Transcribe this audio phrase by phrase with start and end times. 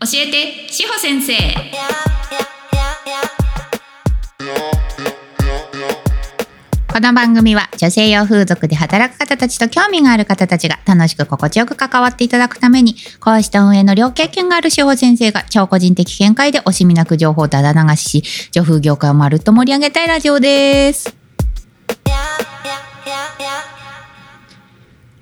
[0.00, 1.34] 教えて志保先生。
[6.98, 21.16] この番組は女性用風俗で働く方たちと興味がある方たちが楽しく心地よく関わっていただくために講師と運営の両経験がある志保先生が超個人的見解で惜しみなく情報をだだ流しし女風業界をまるっと盛り上げたいラジオです。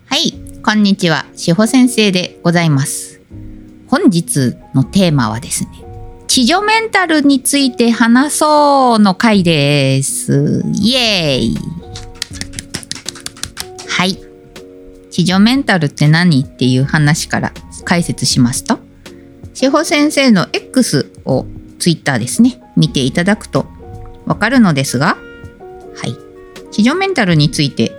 [0.06, 0.32] はい
[0.62, 1.26] こんにちは。
[1.34, 3.15] 志保先生でございます。
[3.88, 5.86] 本日のテーマはですね
[6.36, 10.62] 地上メンタルについて話そうの回です。
[10.74, 11.56] イエーイ
[13.88, 14.18] はい。
[15.10, 17.54] 地上メンタルって何っていう話から
[17.86, 18.78] 解説しますと、
[19.54, 21.46] 志保先生の X を
[21.78, 23.64] Twitter ですね、見ていただくと
[24.26, 25.16] わかるのですが、
[25.96, 26.14] はい。
[26.70, 27.92] 地上メンタルについて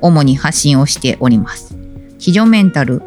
[0.00, 1.76] 主に発信をしております。
[2.18, 3.02] 地上メンタル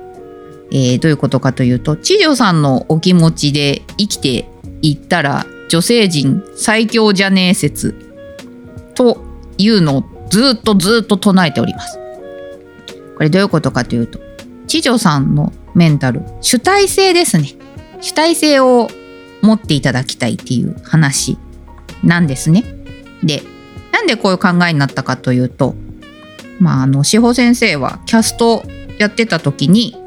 [0.72, 4.48] えーどういうことかというと知女さんのお気持ちで生きて
[4.82, 7.94] いったら女性陣最強じゃねえ説
[8.96, 9.24] と
[9.58, 12.00] いうのをずっとずっと唱えております。
[13.18, 14.20] これどういうことかというと
[14.68, 17.50] 知女さんのメンタル主体性ですね
[18.00, 18.88] 主体性を
[19.42, 21.38] 持っていただきたいっていう話
[22.04, 22.64] なんですね。
[23.24, 23.44] で
[23.92, 25.76] なんでこういう考えになったかというと
[26.60, 28.64] まああの志保先生はキャスト
[28.98, 29.99] やってた時に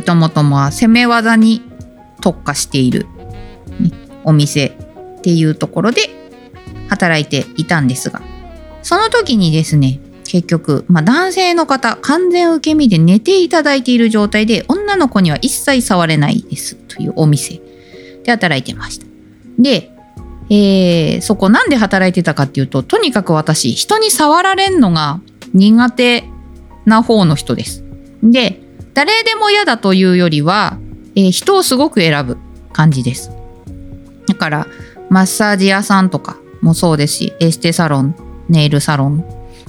[0.00, 1.62] ともとまあ攻め技に
[2.20, 3.06] 特化している、
[4.24, 6.02] お店っていうところで
[6.88, 8.22] 働いていたんですが
[8.82, 17.60] その時にですね結局、まあ、男性の方完全受け身で寝ていただいている状態で女の子には一切触れないですというお店
[18.24, 19.06] で働いてました。
[19.58, 19.90] で、
[20.48, 25.20] えーそこなんで働いてたかっていうととにかく私人に触られんのが
[25.52, 26.24] 苦手
[26.86, 27.84] な方の人です。
[28.22, 28.61] で
[28.94, 30.78] 誰でも嫌だというよりは、
[31.14, 32.38] えー人をすごく選ぶ
[32.72, 33.30] 感じです。
[34.26, 34.66] だから
[35.10, 38.14] マッサージ屋さんとかもそうですしエステサロン
[38.48, 39.24] ネイルサロン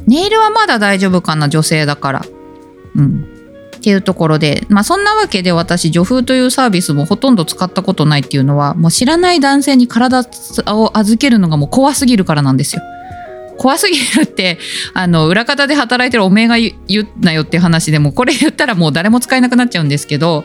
[0.07, 2.21] ネイルはまだ大丈夫かな女性だから。
[2.95, 3.27] うん。
[3.77, 10.23] っていうところで、まあそんなわけで私女風というサービスもほとんど使ったことないっていうのはもう知らない男性に体
[10.67, 12.81] を預けるのがもう怖すぎるからなんですよ。
[13.63, 14.57] 怖すぎるって
[14.93, 20.43] あの裏方で働いてるおめえが言うなよって話でもこれ言ったらもう誰も使えなくなっちゃうんですけど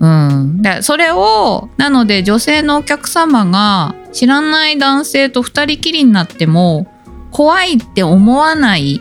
[0.00, 6.92] うんでそれをなので女性のお客様が知らない男性と二人きりになっても
[7.30, 9.00] 怖いって思わない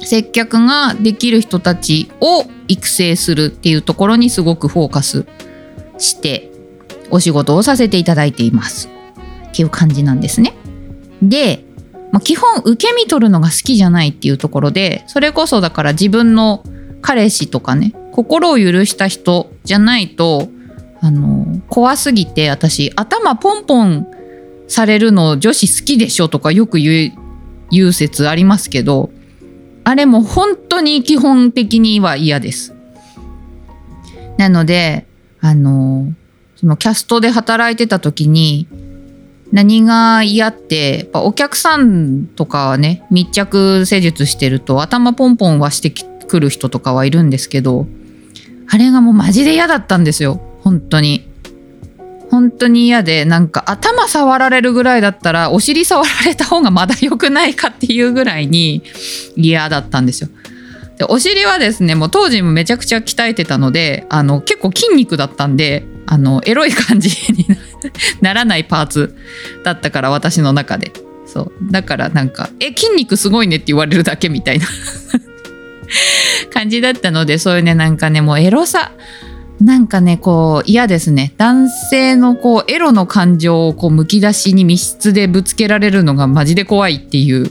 [0.00, 5.26] 接客ができる人たちを育成するっていうところにすごくフォーカス
[5.98, 6.52] して
[7.10, 8.88] お仕事をさせていただいています
[9.48, 10.54] っていう感じなんですね。
[11.20, 11.64] で
[12.12, 16.64] まあ、基本受け身取るのが好きじゃないっていうところでそれこそだから自分の
[17.02, 20.48] 彼氏とかね心を許した人じゃないと
[21.00, 24.06] あの怖すぎて私頭ポンポン
[24.68, 27.12] されるの女子好きでしょとかよく言う
[27.70, 29.10] 言う説ありますけど
[29.84, 32.74] あれも本当に基本的には嫌です。
[34.36, 35.06] なので
[35.40, 36.12] あの
[36.56, 38.68] そのキャストで働いてた時に
[39.52, 47.86] 何が嫌ってやっぱお客さんとかはね密着施術してると頭ポンポンはしてくる人とかはいるんですけど
[48.68, 50.40] あれがもうマジで嫌だったんですよ。
[50.62, 51.28] 本当に。
[52.30, 58.84] 本当に嫌でなんか頭触られるぐらいだったらお尻触られた方がまだ良くないかっていうぐらいに
[59.34, 60.30] 嫌だったんですよ。
[60.96, 67.56] でお尻はですねもう当時もめちゃくちゃ鍛えてたのであの結構筋肉だったんであのエロい感じにな
[68.20, 69.16] ならないパーツ
[69.64, 70.92] だったから私の中で。
[71.26, 71.52] そう。
[71.70, 74.66] だからなんか「え筋肉すごいね」って言われるだけみたいな。
[76.52, 78.92] 感じだったのでそういうねなんかねもうエロさ。
[79.60, 81.34] なんかねこう嫌ですね。
[81.36, 87.50] 男性のこうエロの感情をこうむき出しに密室でぶつけられるのがマジで怖いっていう。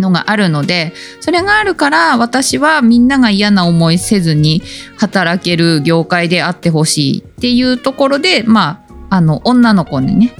[0.00, 4.62] のがあるのでそれがあるから私はみんなが嫌な思いせずに
[4.96, 10.34] 働ける業界であってほしいっていうところでまああの女の子にね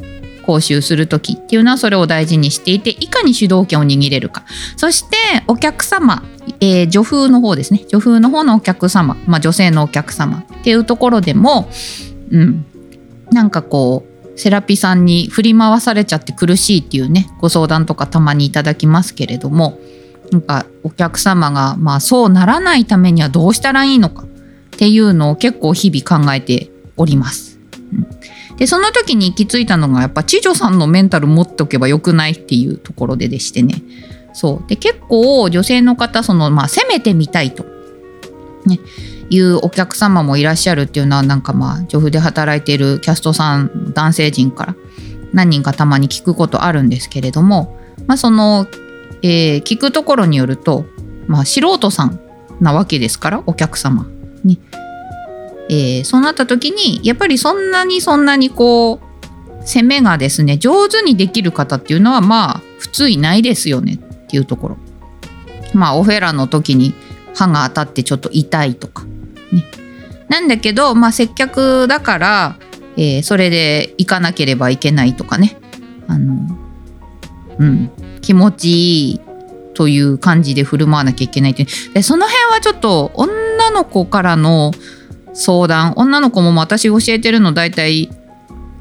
[0.48, 4.44] 講習する時っていうのはそれを大事にしていていかに主導権を握れるか。
[4.76, 5.16] そして
[5.46, 6.22] お客様、
[6.60, 7.84] えー女風の方ですね。
[7.88, 11.68] 女風の方のお客様、まあ、女性のお客様っていうところでも、
[12.30, 12.64] うん、
[13.30, 19.78] なんかこうセラピさんに振り回されちゃって苦しいっていうねご相談とかたまにいただきますけれども
[20.30, 24.26] なんかお客様がまあそうならないためにはどうしたらいいのかっ
[24.78, 27.58] ていうのを結構日々考えております。
[27.92, 28.17] うん。
[28.58, 33.82] でその時に行き着いたのがやっぱ知女さんのメンタル持っておけばよくないっていうところででしてね。
[34.32, 34.68] そう。
[34.68, 37.64] で結構女性の方その、まあ、攻めてみたいと、
[38.66, 38.78] ね。
[39.30, 44.76] いうお客様もいらっしゃるっていうのはなんかまあ女風で働いているキャストさん男性陣から
[45.32, 47.76] 何人かたまに聞くことあるんですけれども、
[48.06, 48.66] まあ、その、
[49.22, 50.86] えー、聞くところによると、
[51.26, 52.20] まあ、素人さん
[52.60, 54.06] なわけですからお客様、
[55.68, 64.76] えー、そうなった時にやっぱりそんなにそんなにこう攻めがですね上手にできる方っていうのはまあ普通いないですよねっていうところ。
[65.74, 66.94] まあオフェラの時に
[67.34, 69.04] 歯が当たってちょっと痛いとか
[69.52, 69.64] ね。
[70.28, 72.56] なんだけどまあ接客だから、
[72.96, 75.58] えー、それで行かなければいけないとかね。
[76.06, 76.58] あの
[77.58, 77.90] うん。
[78.22, 79.20] 気持ちいい
[79.74, 84.72] という感じで振る舞わなきゃいけないってでその辺はちょっと女の子からの
[85.38, 88.10] 相談女の子も私教えてるの大体、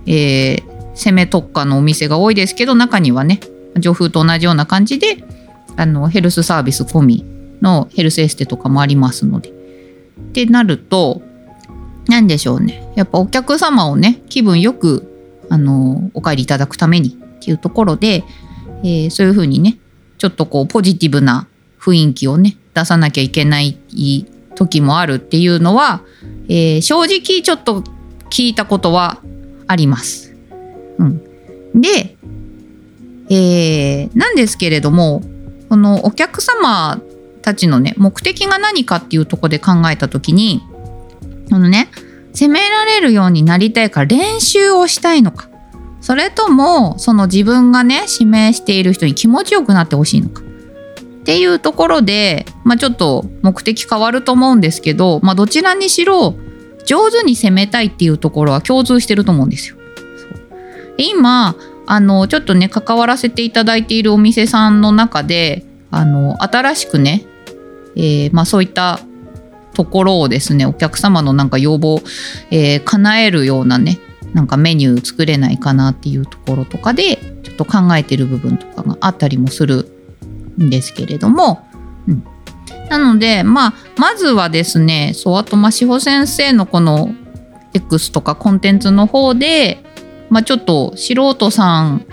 [0.08, 3.40] えー、攻め特化のお店が多いですけど中にはね
[3.78, 5.24] 女風と同じような感じで
[5.76, 7.26] あのヘルスサービス込み
[7.62, 9.50] のヘルスエステとかもありますので。
[9.50, 11.22] ってなると
[12.08, 15.14] 何でしょうねやっぱお客様をね気分よく
[15.50, 18.24] あのお帰りいただくためにっていうところで、
[18.84, 19.78] えー、そういう風にね
[20.18, 21.48] ちょっとこうポジティブな
[21.80, 23.78] 雰囲気をね出さなきゃいけない
[24.58, 26.02] 時もあるっていうのは、
[26.50, 27.84] えー、正直ちょっと
[28.30, 29.22] 聞いたことは
[29.68, 30.36] あります。
[30.98, 31.22] うん、
[31.80, 32.18] で、
[33.30, 35.22] えー、なんですけれども
[35.70, 37.00] このお客様
[37.42, 40.62] たちのね目的が何かっていうとこで考えた時に
[41.52, 41.90] あのね
[42.34, 45.50] 責められるようになりたいから練習をしたいのか
[46.02, 50.42] それともその自分がね指名している人に気持ちよくなってほしいのか
[51.28, 56.36] っていうところで、まあ、ちょっと目的変わると思うんですけど、まあ、どちらにしろ
[56.86, 59.76] 上手に攻めたいっていうところは共通してると思うんですよ。
[60.98, 67.26] 今あのちょっとね関わらせていただいているお店さんの中であの新しくね、
[67.98, 69.02] えー、まあ、そういった
[69.74, 72.00] ところをですねお客様のなんか要望、
[72.52, 74.00] えー、叶えるようなね
[74.34, 79.97] なんかメニュー作れないかなっていうところとかでちょっと考えてる部分とかがあったりもする
[80.60, 81.66] んですけれども、
[82.08, 82.24] うん、
[82.90, 87.14] なのでまあまずはですねそうあとまあ志保先生のこの
[87.74, 89.84] X とかコンテンツの方で
[90.30, 92.06] まあ、ちょっと素人さん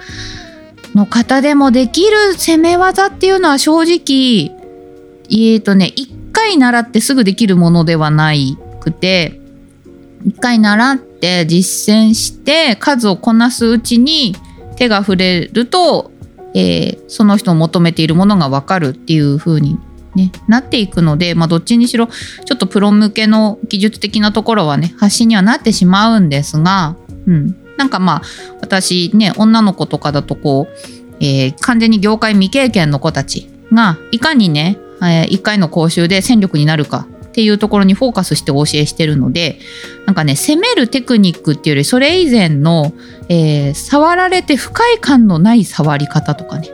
[0.94, 4.56] の方でもできる攻め技っていうのは正直
[5.30, 9.40] えっ、ー、とね一回習ってすぐできるものではないくて
[10.24, 14.34] 一回習って実践して数をこなすうちに
[14.76, 16.10] 手が触れると、
[16.54, 19.78] えー、その人の求めているものが分かるっていう風に
[20.14, 26.96] ね、なっていくので、まあ、どっちにしろちょっとプロ向けの技術的なところはね発信にはなってしまうんですが、
[27.26, 28.22] うん、なんかまあ
[28.60, 39.58] 私ね女の子とかだとこう、えー、完全に業界未経験の子たちがいかにね、えー、1回の講習で戦力になるかっていうところにフォーカスしてお教えしてるので
[40.06, 42.92] なんかね攻めるテクニックっていうよりそれ以前の、
[43.28, 46.68] えー、触られて不快感のない触り方とかね。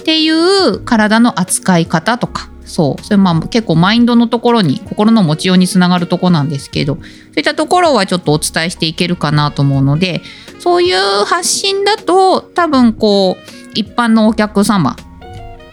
[0.00, 2.48] っていう体の扱い方とか。
[2.64, 3.04] そう。
[3.04, 7.04] それまあ結構マインドのところに心の持ちようにつながるとこなんですけどそう
[7.38, 10.22] いったところはちょっとお伝えしていけるかなと思うので
[10.60, 14.96] そういう発信だと多分こう一般のお客様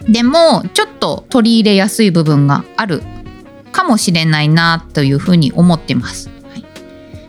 [0.08, 3.02] でもちょっと取り入れやすい部分がある
[3.76, 6.30] かもしれないなというふうに思ってます。
[6.48, 6.64] はい、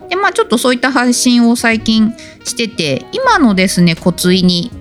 [0.09, 2.13] でまあちょっとそういった発信を最近
[2.45, 4.71] してて今のですね骨髄に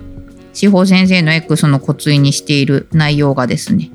[0.53, 3.91] 司法先生の X の骨髄にしている内容がですね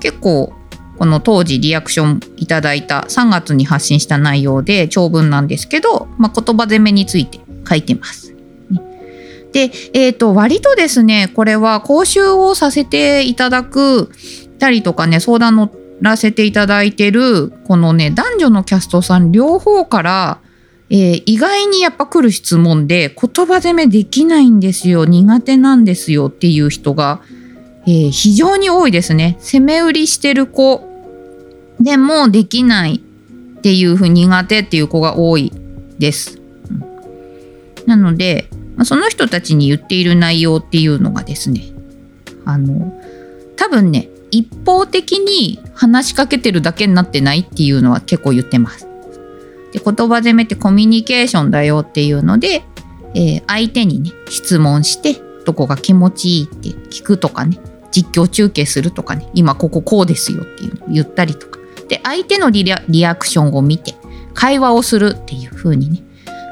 [0.00, 0.52] 結構
[0.98, 8.34] この当時リアクションいただいた3月に発信した内容で長文なんですけど、まあ、言葉攻めについて書いてます。
[9.52, 14.10] で、えー、と割とですねこれは講習をさせていただく
[14.58, 15.70] たりとかね相談乗
[16.02, 20.40] らせていただいてるこのね男女のキャストさん両方から、
[20.90, 27.22] えー、意外にやっぱ来る質問で言葉攻めできないんですよ苦手なんですよっていう人が
[27.84, 29.36] えー、非常に多いですね。
[29.40, 30.88] 攻め売りしてる子
[31.80, 35.52] でもできないっていうふうに苦手っていう子が多い
[35.98, 36.40] です。
[37.86, 38.48] なので、
[38.84, 41.64] その人たちに言っている内容っていうのがですね、
[42.44, 43.00] あの、
[43.56, 48.88] 多分ね、一方的に話しかけてるだけになってないっていうのは結構言ってます。
[49.72, 52.64] で言葉攻めってコミュニケーションだよっていうので、
[53.14, 57.58] えー、相手にね質問してどこが気持ちいいって聞くとかね
[57.90, 61.58] 実況中継するとかね今こここうですよっていうのを言ったりとか
[61.88, 63.94] で相手のリアクションを見て
[64.34, 66.02] 会話をするっていう風にね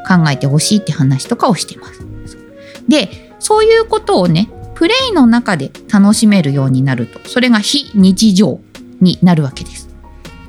[0.06, 2.06] 考えてほしいって話とかをしてます。
[2.88, 3.08] で
[3.38, 8.60] そういうことをねプレイの中で楽しめるようになるとそれが非日常
[9.02, 9.90] になるわけです。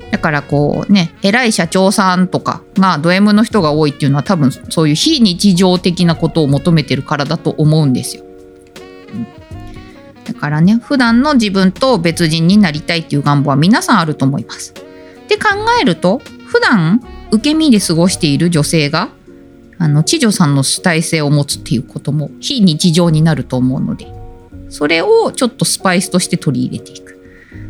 [0.09, 8.23] だからこうね偉い社長さんとかがド M の人が多いっていうのは多分そういう非日常的なことを求めてるからだと思うんですよ。
[10.23, 14.73] だからね普段の自分と別人になりたいっていう願望は皆さんあると思います。
[15.27, 15.49] で考
[15.81, 19.09] えると普段受け身で過ごしている女性が
[19.77, 24.20] あの知女さんの主体性を持つっていうことも非日常になると思うので
[24.71, 27.19] それをちょっとスパイスとして取り入れていく。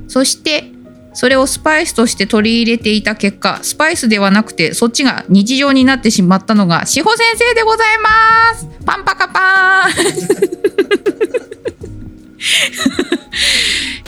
[0.08, 0.72] そして
[1.13, 8.67] それをスパイスとして取り入れていた結果スパイスではなくてそっちが日常になってしまったのが志保先生でございます。
[8.86, 10.62] パンパカパーン。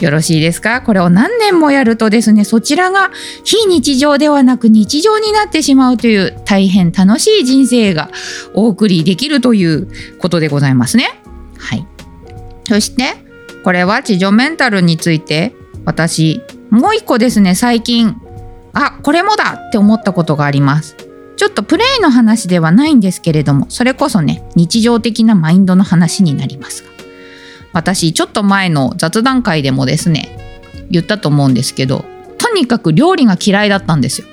[0.00, 0.80] よろしいですか？
[0.82, 3.10] これを何年もやるとですねそちらが
[3.44, 8.10] 非日常ではなく日常になってしまうという大変楽しい人生が
[8.54, 11.20] お送りできるということでございますね。
[11.58, 11.86] はい
[12.64, 13.14] そして
[13.62, 15.54] これは地上メンタルについて
[15.84, 18.16] 私もう一個ですね最近。
[18.76, 20.96] あこれもだって思ったことがあります。
[21.36, 26.82] ちょっとプレイの話ではないんですけれどもそれこそね日常的なマインドの話になります。
[26.82, 26.90] が
[27.72, 30.36] 私ちょっと前の雑談会でもですね
[30.90, 32.04] 言ったと思うんですけど
[32.38, 34.26] とにかく料理が嫌いだったんですよ。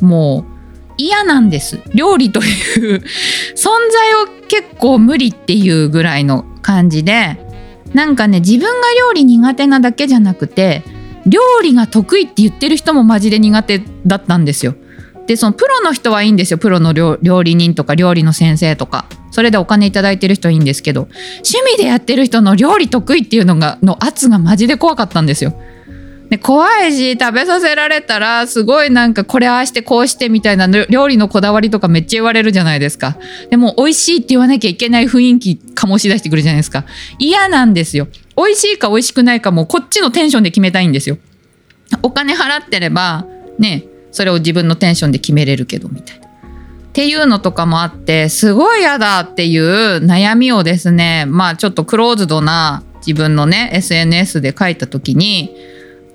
[0.00, 0.56] もう
[0.98, 1.80] 嫌なんです。
[1.94, 3.02] 料理という
[3.54, 7.38] 存在を結構無理っていうぐらいの感じで
[7.94, 10.82] なんかね自分が料理苦手なだけじゃなくて
[11.26, 14.74] 料理が得意って言ってる人もマジで苦手だったんですよ。
[15.26, 16.58] でそのプロの人はいいんですよ。
[16.58, 19.06] プロの料理人とか料理の先生とか。
[19.32, 21.08] それでお金頂いてる人いいんですけど
[21.46, 25.60] 趣味でやってる人の料理得意っていうのがの圧がマジで怖かったんですよ。
[26.28, 33.16] で怖いし食べさせられたらすごいなんかこれああしてこうしてみたいな料理のこだわりとかめっちゃ言われるじゃないですか。
[33.48, 36.84] でも美味しいって言わなきゃいけない雰囲気醸し出してくるじゃないですか。
[37.18, 38.08] 嫌なんですよ。
[38.36, 41.18] 美味しいか美味しくないかもこっちのテンションで決めたいんですよ。
[42.02, 43.24] お金払ってれば
[43.58, 46.26] ねそれを自分のテンションで決めれるけどみたいな。
[46.26, 46.28] っ
[46.92, 55.54] ていうのとかもあってすごい嫌だっていう悩みをですねまあちょっとクローズドな自分のね SNS で書いた時に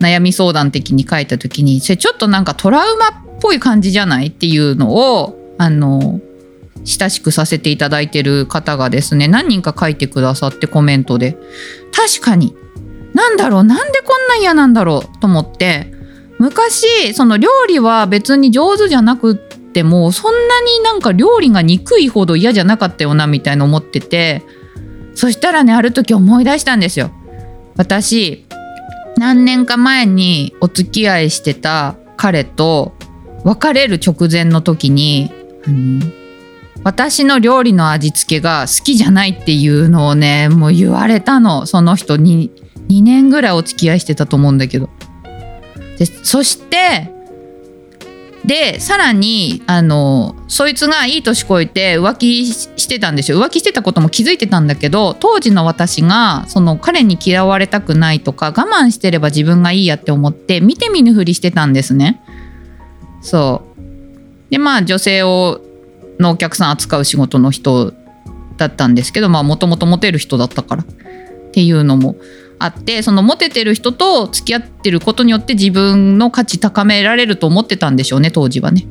[0.02, 6.20] 悩み相談的に書いた時にそれちょっとなんかトラウマっぽい感じじゃないっていうのをあの
[6.84, 11.38] 親しくさせていただいてる方がですね何人か書いてくださってコメントで。
[11.92, 12.56] 確かに。
[13.14, 15.94] なんだろうなんでこんな嫌なんだろうと思って。
[16.40, 24.42] 昔その料理は別に上手じゃなくってもそんなになんか料理が憎いほど嫌じゃなかったよなみたいな思ってて。
[25.14, 27.12] そしたらねある時思い出したんですよ。
[27.76, 28.48] 私
[29.22, 32.94] 何年か前にお付き合いしてた彼と
[33.44, 35.30] 別れる直前の時に、
[35.68, 36.14] うん、
[36.84, 41.68] 私の料理の味付けが好きじゃないっていうのをねもう言われたの。
[41.68, 42.50] その人に
[42.90, 44.90] 2年ぐらいお付き合いしてたと思うんだけど。
[46.00, 47.14] でそして
[48.46, 53.40] でさらにあのそいつがいい年こえて浮気してたんですよ。
[53.40, 62.22] 浮気してたことも気づいてたんだけど当時の私がその彼に嫌われたくないとか我慢してれば自分がいいやって思って見て見ぬふりしてたんですね。
[63.22, 63.82] そう。
[64.50, 65.62] でまあ女性を
[66.20, 67.94] のお客さん扱う仕事の人
[68.58, 70.86] だったんですけどまあもともとモテる人だったからっ
[71.52, 72.16] ていうのも
[72.64, 78.86] あってそのモテてる人と付き合ってることによって自分の価値高められると思ってたんでしょうね当時はね。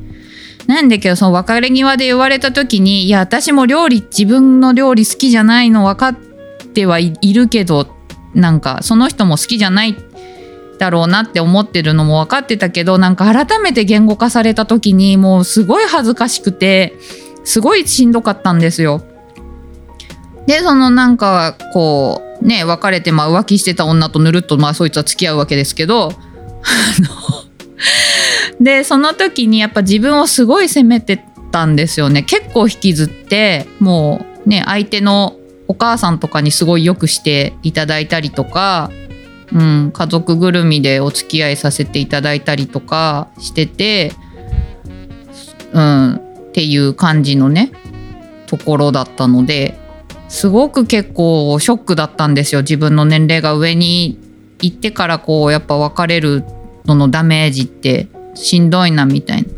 [0.66, 6.14] なんだけどその別れ際で言われた時にいや私も料理自分の料理好きじゃないの分かっ
[6.74, 7.88] てはいるけど
[8.34, 9.96] なんかその人も好きじゃない
[10.78, 16.94] だろうなって思ってるのも分かってたけどなんか改めて言語化された時にもうすごい恥ずかしくて
[17.44, 19.02] すごいしんどかったんですよ。
[20.46, 26.12] でそのなんかこうね別れてま浮気してた女とぬるっとまあそいつは付き合うわけですけど
[28.60, 32.22] でその時にやっぱ自分をすごい責めてたんですよね。
[32.22, 35.36] 結構引きずってもうね相手の
[35.68, 38.90] お母さんとかにすごいよくしていただいたりとか、
[39.52, 44.12] うん、家族ぐるみでお付き合いさせていただいたりとかしてて、
[45.72, 47.70] うん、っていう感じのね
[48.46, 49.78] ところだったので
[50.30, 52.62] すごく結構ショックだったんですよ。
[52.62, 54.16] 自分の年齢が上に
[54.60, 56.44] 行ってからこうやっぱ別れる
[56.86, 59.48] ののダメージってしんどいなみたいな。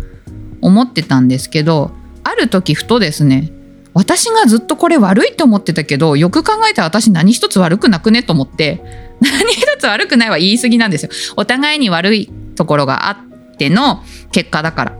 [0.62, 1.90] 思ってたんですけど
[2.24, 3.50] ある時ふとですね
[3.94, 8.80] 私がずっとこれ悪いと思ってたけどよく考えたら私何一つ悪くなくねと思って
[9.20, 11.10] 何一つ悪くないは言い過ぎなんですよ。
[11.36, 14.98] お互いに悪いところがあっての結果だから。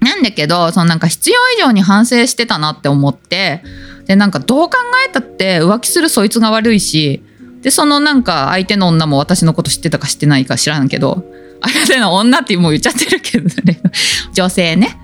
[0.00, 3.62] なんだけどそのなんか必要以上に反省してたなって思って
[4.06, 4.76] でなんかどう考
[5.08, 7.22] えたって浮気するそいつが悪いし
[7.62, 11.24] でそのなんか相手の女も私のこと知ってたか知ってないか知らんけど
[11.62, 13.80] あれでの女ってもう言っちゃってるけどね。
[14.34, 14.98] 女性ね。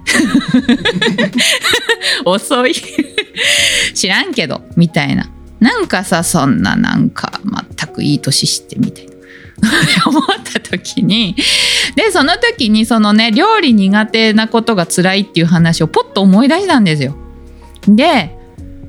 [2.27, 2.75] 遅い。
[3.95, 5.31] 知らんけどみたいな。
[5.61, 7.41] なんかさそんななんか
[7.79, 9.13] 全くいい年してみたいな。
[10.07, 11.35] 思った時に
[11.97, 17.17] でその時にそのね料理苦手なことが辛いっていう話をポッと思い出したんですよ。
[17.87, 18.38] で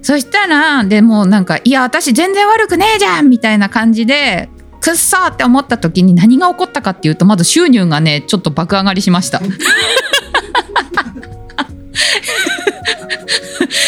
[0.02, 4.50] そしたらでもなんか「いや私全然悪くねえじゃん!」みたいな感じで
[4.82, 9.42] くっそーって思った時に何が起こったかっていうとまず収入がねちょっと爆上がりしました。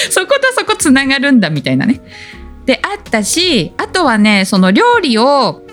[0.10, 2.02] そことそこつながるんだみたいなね。
[2.66, 5.64] であったしあとはねその料理を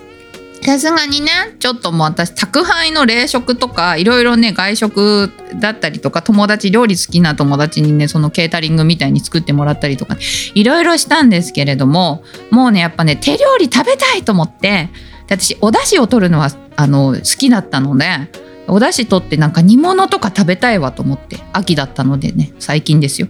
[0.69, 10.17] さすがにねちょっともう私宅配の冷食とかいろいろね外食だったりとか友達料理好きな友達にねそのケータリングみたいに作ってもらったりとか
[10.53, 14.89] いろいろしたんですけれどももうねやっぱね手料理食べたいと思って
[15.25, 18.05] 私お出汁を取るのはあの好きだったので
[18.67, 23.27] お出汁取ってなんか煮物とか食べたいわと思って秋だったのでね最近ですよ。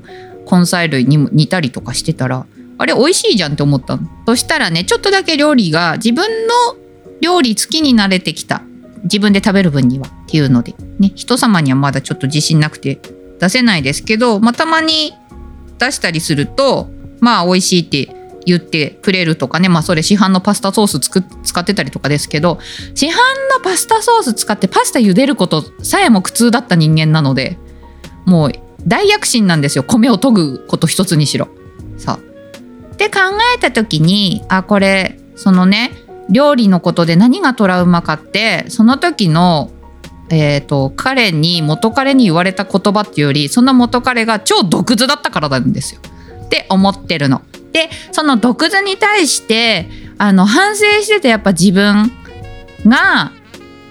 [0.52, 2.46] 根菜類に煮たりとかしてたら
[2.78, 4.10] あれ美味しいじゃんって思ったの。
[4.26, 6.89] そしたらねちょっとだけ料理が自分の
[7.22, 8.64] 料理好きになれてきた。
[9.04, 10.76] 自分で食べる分にはっていうので。
[11.00, 13.00] ね人様にはまだちょっと自信なくて
[13.40, 15.14] 出せないですけど、まあ、たまに
[15.78, 16.90] 出したりすると
[17.22, 19.70] まあ美味しいって言ってくれるとかね。
[19.70, 22.60] まあそれ市販のパスタソース使ってたりとかですけど
[22.96, 23.16] 市販の
[23.64, 27.58] パスタソース使ってパスタ茹でることさえも苦痛だった人間なので
[28.26, 28.52] もう
[28.88, 29.84] 大躍進なんですよ。
[29.84, 31.48] 米を研ぐこと一つにしろ。
[31.98, 32.20] さ
[32.94, 33.20] って考
[33.56, 35.92] えた時にあこれそのね
[36.30, 39.72] 料理のことで何がトラウマかってその時の
[40.32, 46.02] えーと、彼に元彼に言われた言葉っていうよりその元彼が超毒図だったからなんですよ
[46.46, 47.42] って思ってるの。
[47.72, 52.12] でその毒図に対してあの反省しててやっぱ自分
[52.86, 53.32] が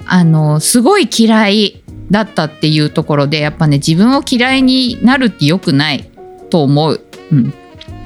[0.07, 6.11] あのすごい嫌いだったっていうところでやっぱね自分を嫌いになるって良くない
[6.50, 7.00] と思う。
[7.30, 7.52] うん、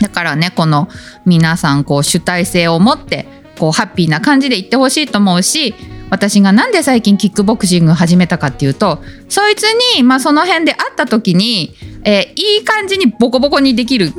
[0.00, 0.88] だからねこの
[1.24, 5.74] 皆さんこう主体性を持ってこうハッピーな感じでいってほしいと思うし
[6.10, 14.12] 私がなんで最近キックボクシング始めたかっていうとそいつに、まあ、その辺で会った時に、えー、いい感じにボコボコにできる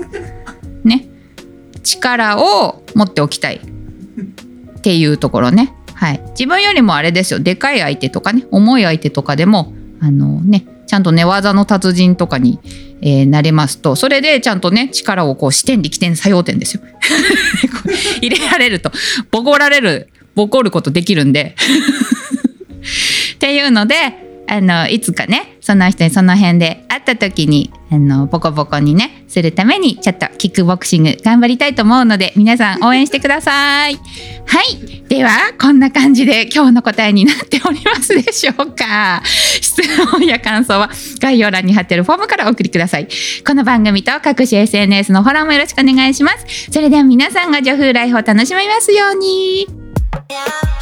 [0.84, 1.08] ね
[1.84, 3.58] 力を持っておきたい。
[3.58, 5.74] っていうところね。
[5.96, 7.40] はい、自分よりもあれですよ。
[7.40, 12.60] でかい相手とかね重い相手とかでもあのねちゃんと寝技の達人とかに、
[13.02, 16.84] えー、なれますとそれでちゃんとね力をこう視点力点作用点ですよ。
[18.22, 18.92] 入れられると
[19.32, 21.56] ボコられるボコることできるんで。
[23.34, 23.96] っていうので
[24.48, 33.96] あのいつかねその人にその辺で会った時にあのボコボコにねするためにちょっとキックボクシング頑張りたいと思うので皆さん応援してください。
[34.46, 35.04] はい。
[35.08, 39.22] ではこんな感じで今日の答えになっておりますでしょうか。
[39.62, 43.08] 質問や感想は概要欄に貼ってるフォームからお送りください。
[43.46, 46.72] この番組と各種 SNS のフォローもよろしくお願いします。
[46.72, 49.68] それでは皆さんが女風ライフを楽しみますように。
[50.30, 50.36] Yeah,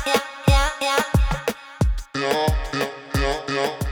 [0.05, 0.21] yeah,
[2.23, 3.00] yeah, yeah.
[3.21, 3.90] não, não.